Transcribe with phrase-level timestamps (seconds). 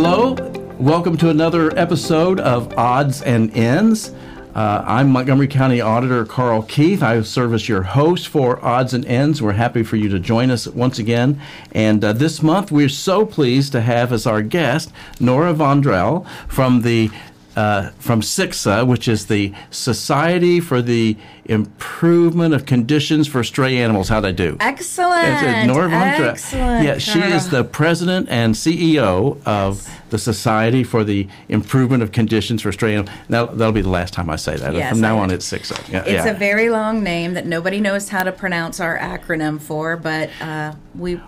[0.00, 0.34] Hello,
[0.78, 4.14] welcome to another episode of Auds and Ends.
[4.54, 7.02] Uh, I'm Montgomery County Auditor Karl Keith.
[7.02, 9.42] I serve as your host for Auds and Ends.
[9.42, 11.40] We're happy for you to join us once again.
[11.72, 16.82] And uh, this month, we're so pleased to have as our guest Nora Vondrell from
[16.82, 17.10] the
[17.58, 24.08] uh, from SICSA, which is the Society for the Improvement of Conditions for Stray Animals.
[24.08, 24.56] How'd I do?
[24.60, 25.26] Excellent.
[25.26, 25.42] It's,
[26.52, 26.84] Excellent.
[26.84, 32.62] Yeah, she is the president and CEO of the Society for the Improvement of Conditions
[32.62, 33.16] for Stray Animals.
[33.28, 34.72] Now, that'll be the last time I say that.
[34.72, 35.88] Yes, From now on, it's SICSA.
[35.90, 36.26] Yeah, It's yeah.
[36.26, 40.74] a very long name that nobody knows how to pronounce our acronym for, but uh,
[40.94, 41.20] we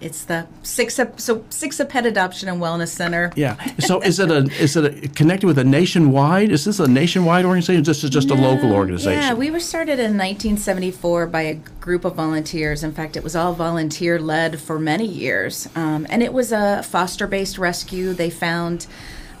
[0.00, 3.32] it's the SICSA so SICSA Pet Adoption and Wellness Center.
[3.36, 3.56] Yeah.
[3.78, 6.50] So is it a is it a, connected with a nationwide?
[6.50, 7.82] Is this a nationwide organization?
[7.82, 9.22] This is just a local organization.
[9.22, 12.82] Yeah, we were started in 1974 by a group of volunteers.
[12.82, 15.68] In fact, it was all volunteer led for many years.
[15.74, 18.12] Um, and it was a foster based rescue.
[18.12, 18.86] They found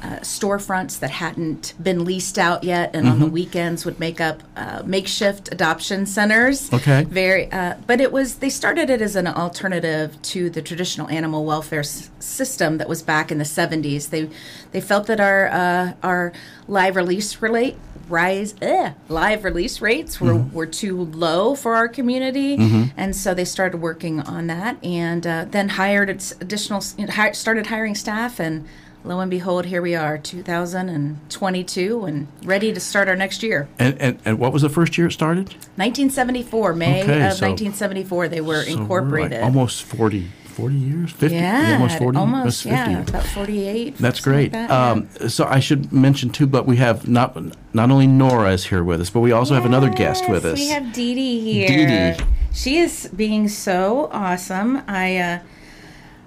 [0.02, 3.12] uh, storefronts that hadn't been leased out yet and Mm-hmm.
[3.12, 6.72] on the weekends would make up uh, makeshift adoption centers.
[6.72, 7.04] Okay.
[7.04, 11.44] Very, uh, but it was, they started it as an alternative to the traditional animal
[11.44, 14.10] welfare s- system that was back in the 70s.
[14.10, 14.28] They,
[14.72, 16.32] they felt that our, uh, our
[16.68, 17.76] live release relate
[18.08, 20.54] rise eh, live release rates were, Mm-hmm.
[20.54, 22.54] were too low for our community
[22.96, 27.12] and so they started working on that and uh, then hired its additional you know,
[27.12, 28.64] hi- started hiring staff and
[29.06, 33.96] lo and behold here we are 2022 and ready to start our next year And,
[34.00, 35.48] and and what was the first year it started?
[35.76, 40.74] 1974 may Okay, of so- 1974 they were So we're like incorporated almost 40, 40
[40.74, 42.76] years, fifty, yeah almost forty, almost fifty.
[42.92, 44.52] yeah about 48 That's great.
[44.52, 44.90] like that, yeah.
[44.90, 47.36] um, so I should mention too, but we have not
[47.74, 50.58] not only Nora is here with us, but we also have another guest with us.
[50.58, 51.68] We have Dee Dee here.
[51.68, 52.24] Dee Dee.
[52.54, 54.82] She is being so awesome.
[54.88, 55.38] I uh,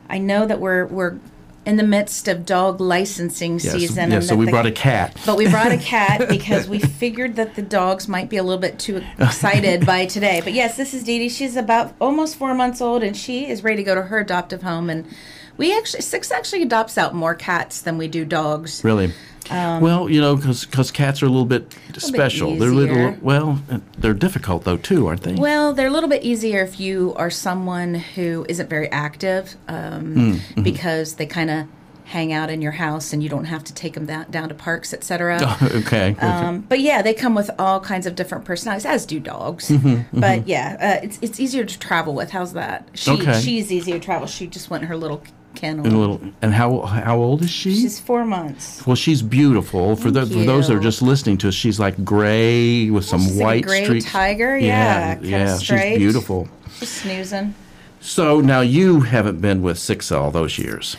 [0.07, 1.17] I know that we're we're
[1.69, 4.09] in the midst of dog licensing yes, season.
[4.09, 4.27] yes.
[4.27, 5.15] So we brought a cat.
[5.23, 8.59] But we brought a cat because we figured that the dogs might be a little
[8.59, 10.41] bit too excited by today.
[10.43, 11.29] But yes, this is Dee Dee.
[11.29, 14.63] She's about almost four months old, and she is ready to go to her adoptive
[14.63, 14.89] home.
[14.89, 15.05] And
[15.59, 18.83] we actually six actually adopts out more cats than we do dogs.
[18.83, 19.13] Really?
[19.51, 22.55] well, you know, because cats are a little bit special.
[22.57, 23.61] they're a little well,
[23.97, 25.33] they're difficult though too, aren't they?
[25.35, 30.15] Well, they're a little bit easier if you are someone who isn't very active um,
[30.15, 30.63] Mm-hmm.
[30.63, 31.67] because they kind of
[32.05, 34.55] hang out in your house and you don't have to take them down, down to
[34.55, 35.39] parks, etc.
[35.61, 36.15] okay.
[36.15, 39.69] Um, but yeah, they come with all kinds of different personalities, as do dogs.
[39.69, 42.31] Mm-hmm, But yeah, uh, it's it's easier to travel with.
[42.31, 42.87] How's that?
[42.93, 43.39] She Okay.
[43.41, 44.27] she's easier to travel.
[44.27, 45.21] She just went her little
[45.55, 45.85] kennel.
[45.85, 47.73] and, little, and how how old is she?
[47.75, 48.85] She's four months.
[48.87, 49.95] well, she's beautiful.
[49.95, 53.21] For, the, for those that are just listening to us, she's like gray with some
[53.21, 54.05] she's like a white gray streaks.
[54.05, 56.47] tiger, yeah, kinda yeah, she's beautiful.
[56.77, 57.53] She's snoozing.
[58.01, 60.95] So now you haven't been with SICSA all those years.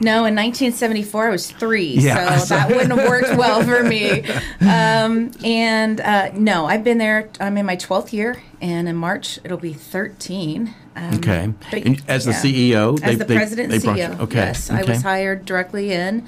[0.00, 2.38] No, in 1974 I was three, Yeah.
[2.38, 4.24] so that wouldn't have worked well for me.
[4.60, 7.28] Um, and uh, no, I've been there.
[7.40, 10.74] I'm in my 12th year, and in March it'll be 13.
[11.00, 11.52] Um, Okay.
[11.70, 12.40] but- And as the yeah.
[12.42, 14.20] CEO, as the president brought you- CEO.
[14.20, 14.36] Okay.
[14.36, 16.24] Yes, I was hired directly in,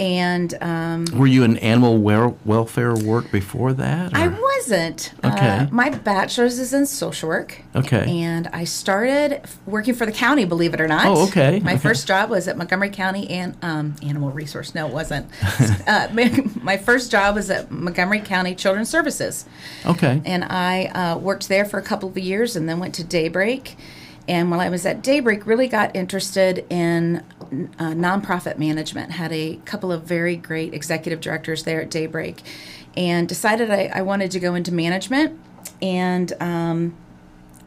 [0.00, 4.14] and um, Were you in animal wel- welfare work before that?
[4.14, 5.12] I wasn't.
[5.24, 5.48] Okay.
[5.48, 7.60] Uh, my bachelor's is in social work.
[7.74, 8.04] Okay.
[8.22, 11.06] And I started working for the county, believe it or not.
[11.06, 11.60] Oh, okay.
[11.60, 11.80] My Okay.
[11.80, 14.74] first job was at Montgomery County and um, Animal Resource.
[14.74, 15.26] No, it wasn't.
[15.86, 19.44] uh, my, my first job was at Montgomery County Children's Services.
[19.86, 20.20] Okay.
[20.24, 23.76] And I uh, worked there for a couple of years and then went to Daybreak.
[24.26, 27.24] And while I was at Daybreak, really got interested in
[27.78, 29.12] uh, nonprofit management.
[29.12, 32.42] Had a couple of very great executive directors there at Daybreak,
[32.96, 35.38] and decided I, I wanted to go into management.
[35.80, 36.96] And um,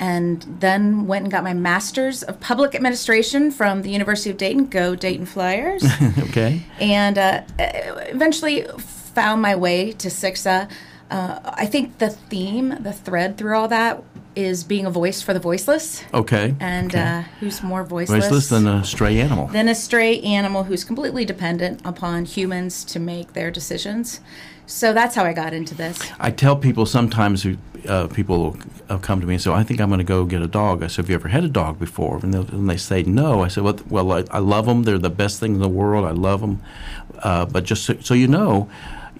[0.01, 4.65] and then went and got my master's of public administration from the University of Dayton.
[4.65, 5.83] Go Dayton Flyers!
[6.19, 6.63] okay.
[6.79, 10.69] and uh, eventually found my way to SICSA.
[11.11, 14.03] Uh, I think the theme, the thread through all that,
[14.35, 16.03] is being a voice for the voiceless.
[16.13, 16.55] Okay.
[16.59, 17.01] And okay.
[17.01, 18.25] uh, who's more voiceless?
[18.25, 19.47] voiceless than a stray animal.
[19.47, 24.21] than a stray animal who's completely dependent upon humans to make their decisions.
[24.65, 25.99] So that's how I got into this.
[26.19, 27.57] I tell people sometimes who
[27.89, 28.57] uh, people will
[28.89, 30.81] uh, come to me and say, "I think I'm going to go get a dog."
[30.81, 33.41] I said, "Have you ever had a dog before?" And, they'll- and they say, "No."
[33.41, 34.83] I said, "Well, well I, I love them.
[34.83, 36.05] They're the best thing in the world.
[36.05, 36.61] I love them.
[37.19, 38.69] Uh, but just so, so you know."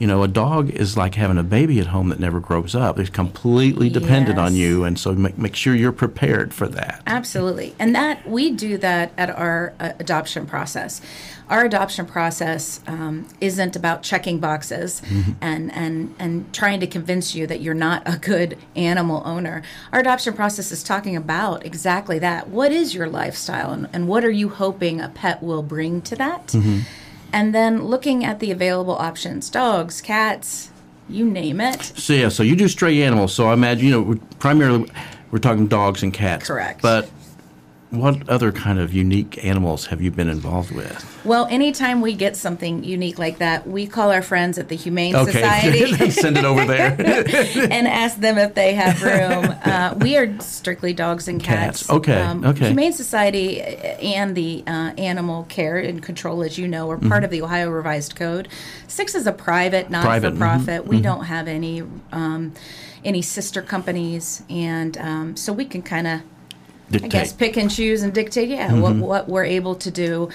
[0.02, 2.98] You know, a dog is like having a baby at home that never grows up.
[2.98, 7.04] It's completely dependent on you, and so make, make sure you're prepared for that.
[7.06, 7.76] Absolutely.
[7.78, 11.02] And that we do that at our uh, adoption process.
[11.50, 15.04] Our adoption process um, isn't about checking boxes
[15.40, 19.62] and, and, and trying to convince you that you're not a good animal owner.
[19.94, 22.48] Our adoption process is talking about exactly that.
[22.48, 26.16] What is your lifestyle and, and what are you hoping a pet will bring to
[26.16, 26.56] that?
[27.34, 30.72] And then looking at the available options dogs, cats,
[31.10, 31.82] you name it.
[31.82, 33.34] So yeah, so you do stray animals.
[33.34, 34.90] So I imagine you know primarily
[35.32, 36.48] we're talking dogs and cats.
[36.48, 36.82] Correct.
[36.82, 37.10] But
[37.92, 41.06] what other kind of unique animals have you been involved with?
[41.26, 45.14] Well, anytime we get something unique like that, we call our friends at the Humane
[45.14, 46.10] Okay, Society.
[46.12, 46.96] send it over there.
[47.70, 49.54] and ask them if they have room.
[49.64, 51.90] Uh, we are strictly dogs and cats.
[51.90, 52.40] Um, Cats.
[52.40, 52.68] Okay, okay.
[52.68, 57.30] Humane Society and the uh, Animal Care and Control, as you know, are part of
[57.30, 58.48] the Ohio Revised Code.
[58.88, 60.88] SICSA is a private, not Private, for profit.
[60.88, 61.84] We don't have any
[62.14, 62.54] um,
[63.04, 66.22] any sister companies, and um, so we can kind of
[66.94, 70.30] I guess pick and choose and dictate, yeah, what, what we're able to do.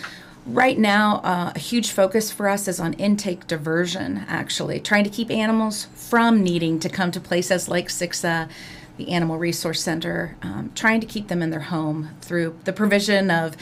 [0.47, 5.11] Right now, uh, a huge focus for us is on intake diversion, actually, trying to
[5.11, 8.49] keep animals from needing to come to places like SICSA,
[8.97, 13.31] the Animal Resource Center, um, trying to keep them in their home through the provision
[13.31, 13.57] of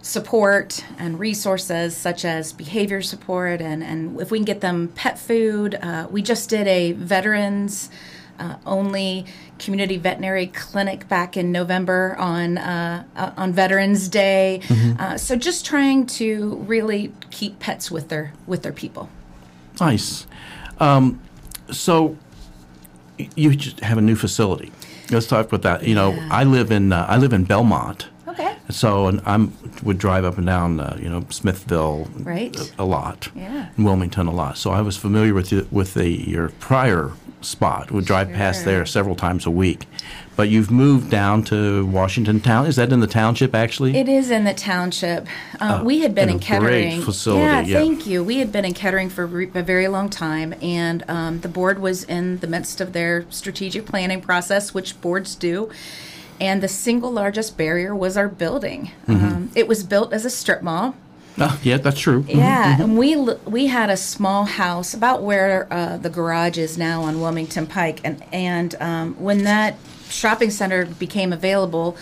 [0.00, 5.18] support and resources such as behavior support and, and if we can get them pet
[5.18, 5.76] food.
[5.80, 7.88] Uh, we just did a veterans
[8.42, 9.24] uh, only
[9.58, 14.60] community veterinary clinic back in November on uh, uh, on Veterans Day.
[14.98, 19.08] Uh, so just trying to really keep pets with their with their people.
[19.80, 20.26] Nice.
[20.78, 21.20] Um,
[21.70, 22.16] so
[23.36, 24.72] you just have a new facility.
[25.10, 25.86] Let's talk about that.
[25.86, 26.28] You know, Yeah.
[26.30, 28.08] I live in uh, I live in Belmont.
[28.70, 32.56] So and I'm would drive up and down, uh, you know, Smithville Right.
[32.78, 33.68] a, a lot, Yeah.
[33.76, 34.56] and Wilmington a lot.
[34.56, 37.10] So I was familiar with the, with the your prior
[37.40, 37.90] spot.
[37.90, 39.86] Would drive past there several times a week.
[40.36, 42.64] But you've moved down to Washington Town.
[42.66, 43.96] Is that in the township actually?
[43.98, 45.26] It is in the township.
[45.60, 47.02] Uh, we had been in Kettering.
[47.02, 47.78] facility, yeah, yeah.
[47.78, 48.24] thank you.
[48.24, 51.80] We had been in Kettering for re- a very long time, and um, the board
[51.80, 55.68] was in the midst of their strategic planning process, which boards do.
[56.42, 58.90] And the single largest barrier was our building.
[59.06, 59.24] Mm-hmm.
[59.24, 60.96] Um, it was built as a strip mall.
[61.38, 62.24] Ah, yeah, that's true.
[62.28, 63.16] Yeah, and we
[63.46, 68.00] we had a small house about where uh, the garage is now on Wilmington Pike,
[68.04, 69.76] and and um, when that
[70.08, 71.96] shopping center became available,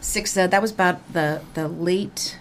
[0.00, 2.38] six uh, that was about the the late.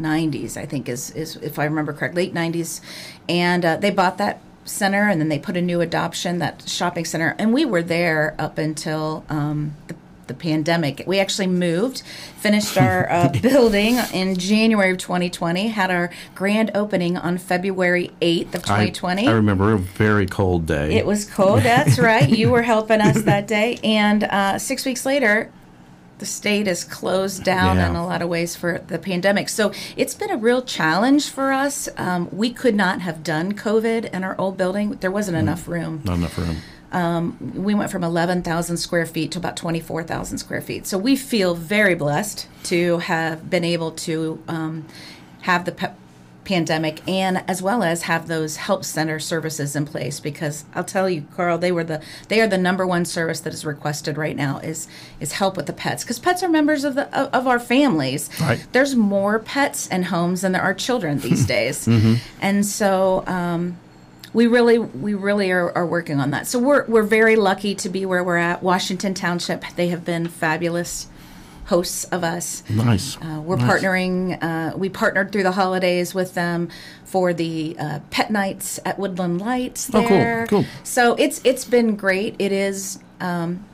[0.00, 2.80] 90s, I think is is if I remember correct, late 90s,
[3.28, 7.04] and uh, they bought that center, and then they put a new adoption that shopping
[7.04, 9.94] center, and we were there up until um, the
[10.26, 11.02] the pandemic.
[11.06, 12.02] We actually moved,
[12.38, 18.54] finished our uh, building in January of 2020, had our grand opening on February 8th
[18.54, 19.28] of 2020.
[19.28, 20.94] I, remember a very cold day.
[20.94, 21.60] It was cold.
[21.62, 22.28] That's right.
[22.28, 25.50] You were helping us that day, and uh, six weeks later,
[26.18, 27.90] the state is closed down Yeah.
[27.90, 29.48] in a lot of ways for the pandemic.
[29.48, 31.88] So it's been a real challenge for us.
[31.96, 34.90] Um, we could not have done COVID in our old building.
[35.00, 36.02] There wasn't enough room.
[36.04, 36.58] Not enough room.
[36.94, 40.86] We went from 11,000 square feet to about 24,000 square feet.
[40.86, 44.84] So we feel very blessed to have been able to um,
[45.42, 45.92] have the pe-
[46.44, 51.08] pandemic and as well as have those help center services in place because I'll tell
[51.08, 54.36] you Karl they were the they are the number one service that is requested right
[54.36, 54.86] now is
[55.20, 58.62] is help with the pets because pets are members of the of, our families Right.
[58.72, 61.88] there's more pets in homes than there are children these days
[62.42, 63.78] and so um,
[64.34, 67.88] we really we really are, are working on that so we're we're very lucky to
[67.88, 71.06] be where we're at washington township they have been fabulous
[71.66, 73.16] hosts of us Nice.
[73.22, 73.80] uh, we're Nice.
[73.82, 76.68] partnering uh, we partnered through the holidays with them
[77.04, 80.42] for the uh, pet nights at woodland lights There.
[80.42, 80.70] Oh, cool, cool.
[80.82, 83.64] so it's it's been great it is um,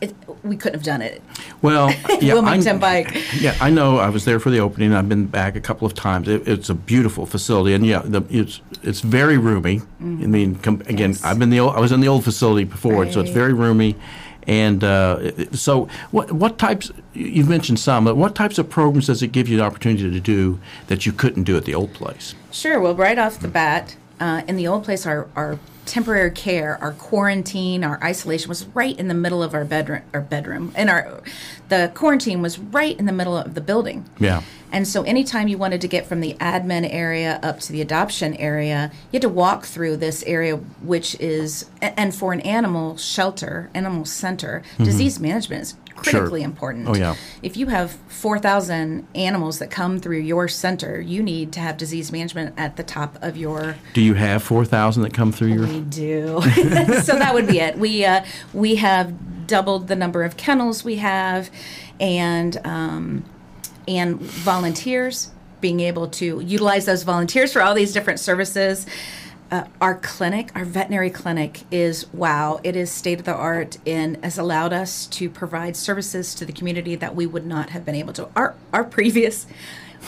[0.00, 1.22] it, we couldn't have done it
[1.62, 3.22] Well, yeah, Wilmington I'm- Pike.
[3.40, 3.98] Yeah, I know.
[3.98, 4.92] I was there for the opening.
[4.92, 6.28] I've been back a couple of times.
[6.28, 9.80] It, it's a beautiful facility, and yeah, the, it's it's very roomy.
[10.00, 11.24] I mean, com- again, Yes.
[11.24, 13.96] I've been the old, I was in the old facility before, so it's very roomy.
[14.48, 16.92] And uh, so, what what types?
[17.14, 20.20] You've mentioned some, but what types of programs does it give you the opportunity to
[20.20, 22.34] do that you couldn't do at the old place?
[22.52, 22.78] Sure.
[22.80, 26.92] Well, right off the bat, uh, in the old place, our, our temporary care, our
[26.92, 30.02] quarantine, our isolation was right in the middle of our bedroom.
[30.12, 31.22] Our bedroom, and our
[31.68, 34.04] the quarantine was right in the middle of the building.
[34.18, 34.42] Yeah.
[34.72, 38.34] And so, anytime you wanted to get from the admin area up to the adoption
[38.34, 43.70] area, you had to walk through this area, which is, and for an animal shelter,
[43.74, 44.84] animal center, mm-hmm.
[44.84, 46.88] disease management is critically important.
[46.88, 47.16] Oh, yeah.
[47.42, 52.12] If you have 4,000 animals that come through your center, you need to have disease
[52.12, 53.76] management at the top of your.
[53.94, 55.66] Do you have four thousand that come through your?
[55.66, 56.40] We do.
[57.02, 57.78] so that would be it.
[57.78, 61.50] We uh, we have doubled the number of kennels we have,
[62.00, 63.24] and um,
[63.86, 68.86] and volunteers being able to utilize those volunteers for all these different services.
[69.48, 72.60] Uh, our clinic, our veterinary clinic, is wow.
[72.64, 76.52] It is state of the art and has allowed us to provide services to the
[76.52, 78.28] community that we would not have been able to.
[78.34, 79.46] Our our previous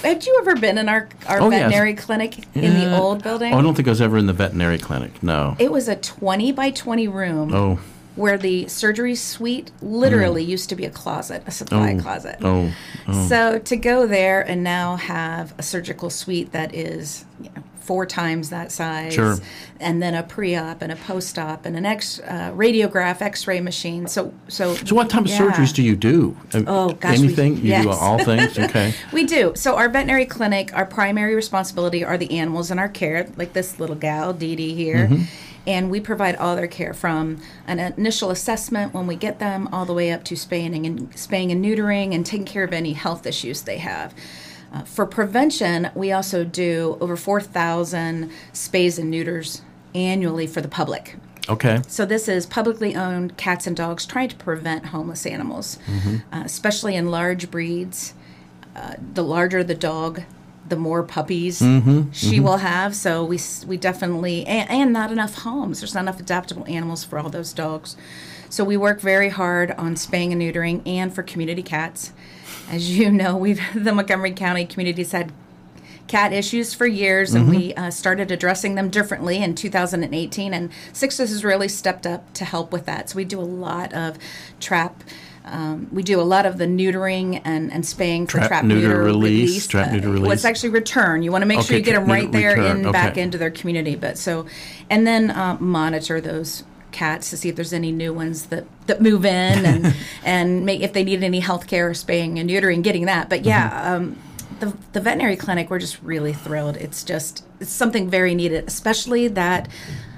[0.02, 1.60] Had you ever been in our our Oh, yes.
[1.60, 3.52] veterinary clinic in the old building?
[3.54, 5.22] Oh, I don't think I was ever in the veterinary clinic.
[5.22, 5.54] No.
[5.60, 7.78] It was a 20 by 20 room Oh.
[8.18, 12.02] Where the surgery suite literally used to be a closet, a supply Oh.
[12.02, 12.36] closet.
[12.42, 12.70] Oh.
[13.06, 13.28] Oh.
[13.28, 18.04] So to go there and now have a surgical suite that is you know, four
[18.04, 19.38] times that size, Sure.
[19.80, 24.06] and then a pre-op and a post-op and an X uh, radiograph, X-ray machine.
[24.06, 26.36] So so So what type of surgeries do you do?
[26.52, 27.54] Uh, Oh, gosh, we- Anything?
[27.56, 27.86] you do yes.
[27.98, 28.58] all things?
[28.66, 28.92] Okay.
[29.10, 29.52] We do.
[29.54, 33.78] So our veterinary clinic, our primary responsibility are the animals in our care, like this
[33.80, 35.08] little gal, Dee Dee here.
[35.66, 39.84] And we provide all their care from an initial assessment when we get them all
[39.84, 43.26] the way up to spaying and spaying and neutering and taking care of any health
[43.26, 44.14] issues they have.
[44.72, 49.62] Uh, for prevention, we also do over 4,000 spays and neuters
[49.94, 51.16] annually for the public.
[51.48, 51.80] Okay.
[51.88, 55.78] So this is publicly owned cats and dogs trying to prevent homeless animals,
[56.32, 58.12] uh, especially in large breeds.
[58.76, 60.22] Uh, the larger the dog,
[60.68, 62.44] the more puppies mm-hmm, she mm-hmm.
[62.44, 62.94] will have.
[62.94, 65.80] So we we definitely and, and not enough homes.
[65.80, 67.96] There's not enough adaptable animals for all those dogs.
[68.50, 72.12] So we work very hard on spaying and neutering and for community cats.
[72.70, 75.32] As you know, we've the Montgomery County community's had
[76.08, 77.84] cat issues for years, and we mm-hmm.
[77.84, 80.54] uh, started addressing them differently in 2018.
[80.54, 83.10] And Sixes has really stepped up to help with that.
[83.10, 84.18] So we do a lot of
[84.58, 85.04] trap.
[85.50, 89.02] Um, we do a lot of the neutering and, and spaying for Trap, trap, neuter,
[89.02, 90.32] release, trap, neuter, Well, release.
[90.34, 91.22] it's actually return.
[91.22, 93.38] You want to make sure you get them right neuter, there return, in back into
[93.38, 93.96] their community.
[93.96, 94.46] But so,
[94.90, 99.00] and then uh, monitor those cats to see if there's any new ones that, that
[99.02, 103.04] move in and and make if they need any health care, spaying and neutering, getting
[103.06, 103.28] that.
[103.28, 103.94] But yeah, Mm-hmm.
[103.94, 104.18] um,
[104.60, 106.76] the the veterinary clinic, we're just really thrilled.
[106.76, 109.68] It's just it's something very needed, especially that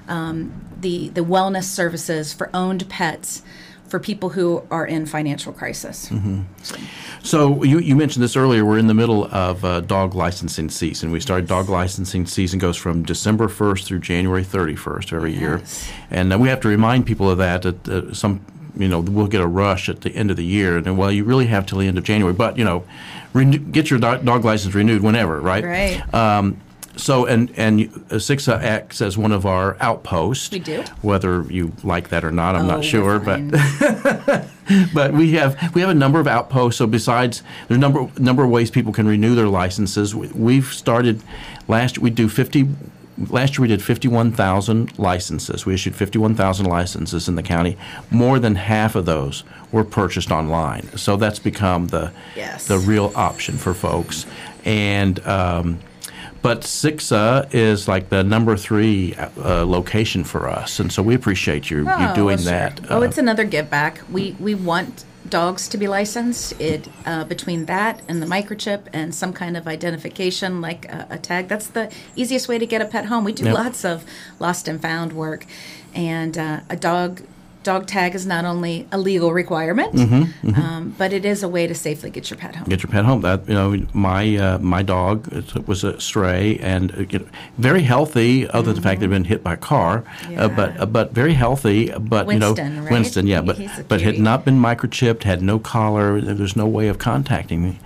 [0.08, 3.42] um, the the wellness services for owned pets
[3.90, 6.08] for people who are in financial crisis.
[6.08, 6.42] Mm-hmm.
[7.22, 8.64] So you, you mentioned this earlier.
[8.64, 11.10] We're in the middle of uh, dog licensing season.
[11.10, 15.60] We started dog licensing season goes from December 1st through January 31st of every year,
[16.10, 17.62] and uh, we have to remind people of that.
[17.62, 18.44] That uh, some
[18.76, 21.24] you know we'll get a rush at the end of the year, and well, you
[21.24, 22.32] really have till the end of January.
[22.32, 22.84] But you know,
[23.32, 25.64] renew, get your dog, dog license renewed whenever, right?
[25.64, 26.14] Right.
[26.14, 26.60] Um,
[27.00, 27.80] so and and
[28.10, 30.50] SICSA acts as one of our outposts.
[30.50, 30.82] We do.
[31.02, 33.40] Whether you like that or not, I'm Oh, not sure, but
[34.94, 36.78] but we have we have a number of outposts.
[36.78, 40.14] So besides there's a number number of ways people can renew their licenses.
[40.14, 41.22] We, we've started
[41.68, 42.68] last we do fifty.
[43.28, 45.66] Last year we did 51,000 licenses.
[45.66, 47.76] We issued 51,000 licenses in the county.
[48.10, 50.88] More than half of those were purchased online.
[50.96, 52.66] So that's become the Yes.
[52.66, 54.24] the real option for folks.
[54.64, 55.80] And um,
[56.42, 61.70] but SICSA is like the number three uh, location for us, and so we appreciate
[61.70, 62.44] you you Oh, doing well, sure.
[62.52, 62.80] that.
[62.90, 64.00] Oh, Uh, it's another give back.
[64.10, 66.58] We we want dogs to be licensed.
[66.60, 71.18] It uh, between that and the microchip and some kind of identification like a, a
[71.18, 71.48] tag.
[71.48, 73.24] That's the easiest way to get a pet home.
[73.24, 73.54] We do Yep.
[73.54, 74.04] lots of
[74.38, 75.44] lost and found work,
[75.94, 77.22] and uh, a dog.
[77.62, 79.92] Dog tag is not only a legal requirement,
[80.56, 82.62] Um, but it is a way to safely get your pet home.
[82.62, 83.20] Mm-hmm, get your pet home.
[83.20, 87.26] That you know, my uh, my dog it was a stray and uh, you know,
[87.58, 90.04] very healthy, other than the fact they'd been hit by a car,
[90.38, 90.82] uh, but Yeah.
[90.82, 91.90] uh, but very healthy.
[91.98, 92.92] But you Winston, know, right?
[92.92, 96.18] Winston, yeah, but but had not been microchipped, had no collar.
[96.20, 97.78] there- There's no way of contacting me,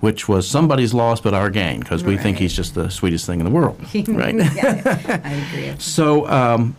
[0.00, 3.38] which was somebody's loss, but our gain because we think he's just the sweetest thing
[3.38, 3.76] in the world,
[4.08, 4.34] right?
[4.34, 5.74] yeah, I agree.
[5.78, 6.74] So, um,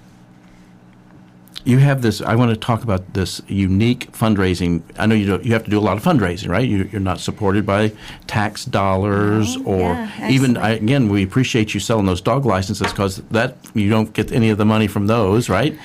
[1.63, 2.21] you have this.
[2.21, 4.81] I want to talk about this unique fundraising.
[4.97, 6.67] I know you don't, you have to do a lot of fundraising, right?
[6.67, 7.91] You, you're not supported by
[8.27, 10.57] tax dollars No, or yeah, even.
[10.57, 14.49] I, again, we appreciate you selling those dog licenses because that you don't get any
[14.49, 15.77] of the money from those, right?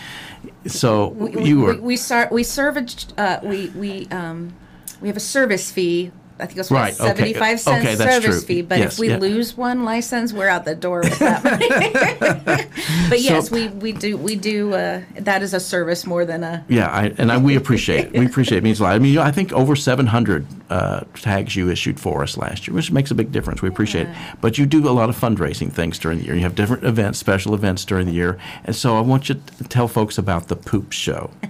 [0.66, 2.86] So we, you we, were we, we start we serve a,
[3.18, 4.54] uh, we we um
[5.00, 6.10] we have a service fee.
[6.38, 7.08] I think it's Right, okay.
[7.08, 8.40] seventy five cents Okay, service true.
[8.46, 8.62] fee.
[8.62, 9.18] But Yes, if we yeah.
[9.18, 11.68] lose one license, we're out the door with that money.
[13.08, 16.44] but yes, So- we, we do we do uh, that is a service more than
[16.44, 18.12] a Yeah, I, and I, we appreciate it.
[18.18, 18.60] We appreciate it.
[18.60, 18.94] It means a lot.
[18.94, 22.90] I mean, I think over 700 uh, tags you issued for us last year, which
[22.92, 23.62] makes a big difference.
[23.62, 24.16] We appreciate it.
[24.40, 26.34] But you do a lot of fundraising things during the year.
[26.34, 28.38] You have different events, special events during the year.
[28.64, 31.30] And so I want you to tell folks about the Poop Show.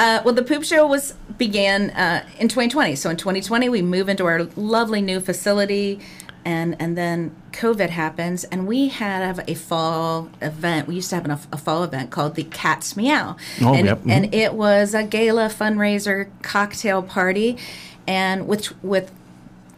[0.00, 2.96] Uh, well, the poop show was began uh, in 2020.
[2.96, 6.00] So in 2020, we move into our lovely new facility,
[6.42, 10.88] and and then COVID happens, and we had a fall event.
[10.88, 13.98] We used to have an, a fall event called the Cats Meow, Oh, and, yep,
[13.98, 14.10] mhm.
[14.10, 17.58] and it was a gala fundraiser cocktail party,
[18.06, 19.12] and with with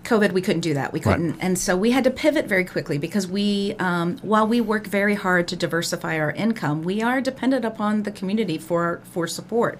[0.04, 0.92] COVID, we couldn't do that.
[0.92, 4.60] We couldn't, and so we had to pivot very quickly because we, um, while we
[4.60, 9.26] work very hard to diversify our income, we are dependent upon the community for for
[9.26, 9.78] support.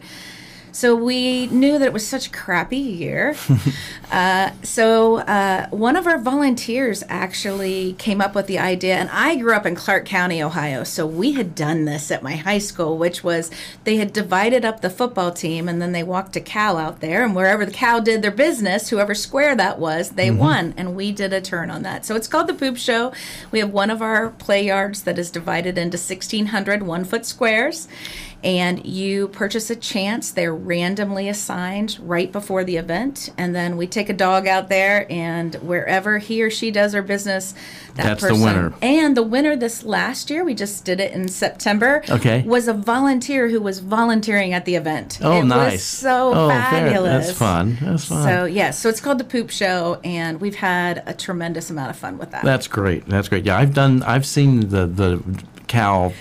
[0.72, 3.36] So we knew that it was such a crappy year.
[4.10, 9.36] uh, so uh, one of our volunteers actually came up with the idea, and I
[9.36, 10.82] grew up in Clark County, Ohio.
[10.82, 13.50] So we had done this at my high school, which was
[13.84, 17.22] they had divided up the football team, and then they walked a cow out there,
[17.22, 20.38] and wherever the cow did their business, whoever square that was, they mm-hmm.
[20.38, 22.06] won, and we did a turn on that.
[22.06, 23.12] So it's called the Poop Show.
[23.50, 27.88] We have one of our play yards that is divided into 1,600 one foot squares
[28.44, 30.30] and you purchase a chance.
[30.30, 35.10] They're randomly assigned right before the event, and then we take a dog out there,
[35.10, 37.54] and wherever he or she does her business,
[37.94, 38.74] that That's person, the winner.
[38.82, 42.02] And the winner this last year, we just did it in September.
[42.08, 45.18] Okay, was a volunteer who was volunteering at the event.
[45.22, 45.84] Oh, it nice!
[45.84, 47.26] so oh, fabulous.
[47.26, 47.78] That's fun.
[47.80, 48.22] That's fun.
[48.24, 51.90] So yes, yeah, so it's called the Poop Show, and we've had a tremendous amount
[51.90, 52.44] of fun with that.
[52.44, 53.06] That's great.
[53.06, 53.44] That's great.
[53.44, 54.02] Yeah, I've done.
[54.02, 55.22] I've seen the the
[55.68, 56.12] cow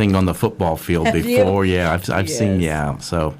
[0.00, 1.64] thing on the football field Have before.
[1.64, 1.74] You?
[1.74, 2.38] Yeah, I've, I've yes.
[2.38, 2.60] seen.
[2.60, 3.34] Yeah, so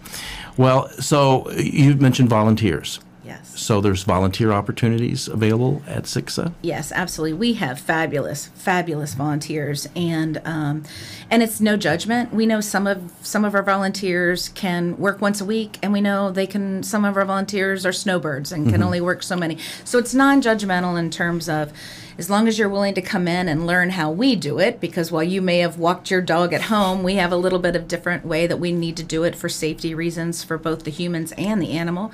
[0.57, 3.00] well, so you mentioned volunteers.
[3.31, 3.61] Yes.
[3.61, 6.53] So there's volunteer opportunities available at SICSA.
[6.63, 7.35] Yes, absolutely.
[7.35, 10.83] We have fabulous, fabulous volunteers, and um,
[11.31, 12.35] and it's no judgment.
[12.35, 16.01] We know some of some of our volunteers can work once a week, and we
[16.01, 16.83] know they can.
[16.83, 18.83] Some of our volunteers are snowbirds and can mm-hmm.
[18.83, 19.59] only work so many.
[19.85, 21.73] So it's non-judgmental in terms of
[22.19, 25.13] as long as you're willing to come in and learn how we do it, because
[25.13, 27.87] while you may have walked your dog at home, we have a little bit of
[27.87, 31.33] different way that we need to do it for safety reasons for both the humans
[31.39, 32.11] and the animal.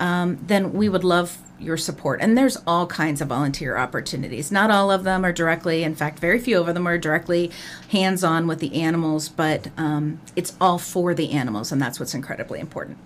[0.00, 2.20] Um, then we would love your support.
[2.22, 4.50] And there's all kinds of volunteer opportunities.
[4.50, 7.50] Not all of them are directly, in fact, very few of them are directly
[7.90, 12.14] hands on with the animals, but um, it's all for the animals, and that's what's
[12.14, 12.96] incredibly important.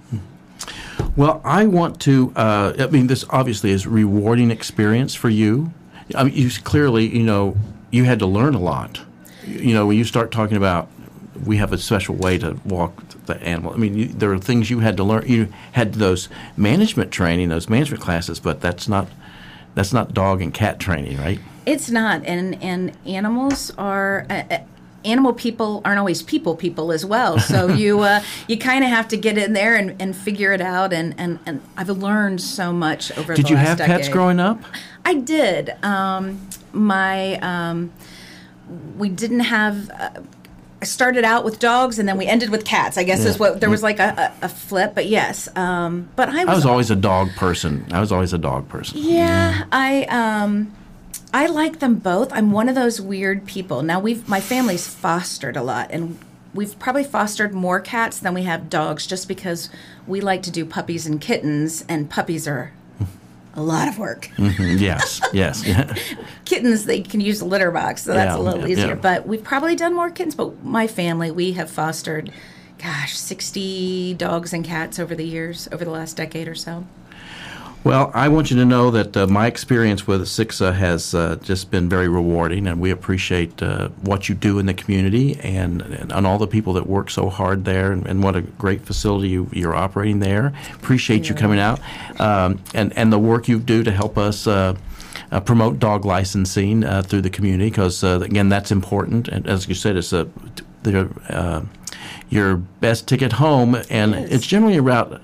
[1.16, 5.72] Well, I want to, uh, I mean, this obviously is a rewarding experience for you
[6.14, 7.56] I mean, you clearly, you know,
[7.90, 9.00] you had to learn a lot.
[9.46, 10.88] You know, when you start talking about
[11.44, 13.72] we have a special way to walk the animal.
[13.72, 15.26] I mean, you, there are things you had to learn.
[15.26, 19.09] You had those management training, those management classes, but that's not
[19.74, 21.40] that's not dog and cat training, right?
[21.66, 24.26] It's not, and and animals are.
[24.30, 24.59] Uh, uh
[25.04, 27.38] animal people aren't always people people as well.
[27.54, 30.62] So you uh, you kind of have to get in there and, and figure it
[30.62, 30.92] out.
[30.92, 33.35] And, and, and I've learned so much over.
[33.35, 33.96] Did you have decade.
[33.96, 34.61] pets growing up?
[35.04, 35.70] I did.
[35.85, 36.40] Um,
[36.72, 37.92] my um,
[38.96, 39.90] we didn't have.
[39.90, 40.11] Uh,
[40.85, 42.97] started out with dogs and then we ended with cats.
[42.97, 43.31] I guess yeah.
[43.31, 45.49] is what there was like a, a, a flip, but yes.
[45.57, 47.87] Um, but I was, I was always a dog person.
[47.90, 48.99] I was always a dog person.
[49.01, 50.73] Yeah, I um,
[51.33, 52.33] I like them both.
[52.33, 53.83] I'm one of those weird people.
[53.83, 56.18] Now we've my family's fostered a lot and
[56.55, 59.68] we've probably fostered more cats than we have dogs just because
[60.07, 62.73] we like to do puppies and kittens and puppies are
[63.54, 64.30] a lot of work.
[64.36, 64.78] Mm-hmm.
[64.78, 65.64] Yes, yes.
[65.74, 65.94] Yeah.
[66.44, 68.88] kittens, they can use a litter box, so that's yeah, a little easier.
[68.88, 68.94] Yeah.
[68.94, 70.34] But we've probably done more kittens.
[70.34, 72.30] But my family, we have fostered,
[72.78, 76.84] gosh, 60 dogs and cats over the years, over the last decade or so.
[77.85, 81.70] Well, I want you to know that uh, my experience with SICSA has uh, just
[81.70, 86.11] been very rewarding, and we appreciate uh, what you do in the community and, and,
[86.11, 89.29] and, all the people that work so hard there, and, and what a great facility
[89.29, 90.55] you, are operating there.
[90.73, 91.79] Appreciate you coming out
[92.18, 94.47] um, and, and the work you do to help us.
[94.47, 94.75] Uh,
[95.31, 99.75] uh, promote dog licensing uh, through the community because again that's important and as you
[99.75, 100.29] said it's a
[100.83, 101.66] the,
[102.29, 105.20] your best ticket home and it's generally about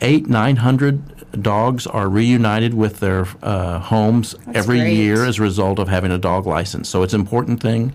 [0.00, 4.94] eight nine hundred dogs are reunited with their uh, homes That's every great.
[4.94, 6.88] year as a result of having a dog license.
[6.88, 7.92] So it's an important thing.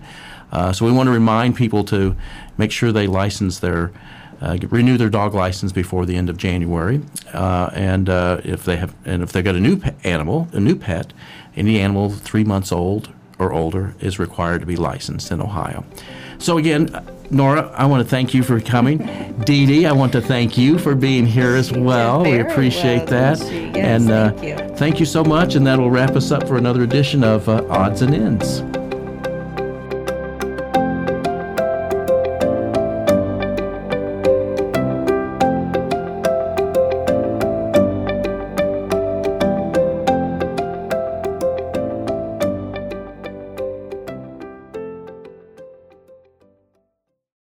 [0.50, 2.16] Uh, so we want to remind people to
[2.56, 3.92] make sure they license their
[4.40, 7.00] uh, renew their dog license before the end of January,
[7.32, 10.76] uh, and uh, if they have and if they've got a new animal, a new
[10.76, 11.12] pet,
[11.56, 15.84] any animal three months old or older is required to be licensed in Ohio.
[16.38, 16.88] So again,
[17.30, 18.98] Nora, I want to thank you for coming.
[19.44, 22.22] Dee Dee, I want to thank you for being here as well.
[22.22, 23.38] We appreciate that.
[23.38, 24.76] Yes, and uh, thank, you.
[24.76, 25.54] thank you so much.
[25.54, 28.77] And that will wrap us up for another edition of uh, Auds and Ends.